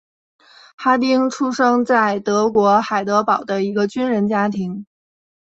[0.77, 4.87] 哈丁出生在德国海德堡的一个军人家庭。